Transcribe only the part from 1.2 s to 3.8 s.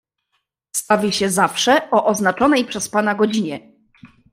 zawsze o oznaczonej przez pana godzinie."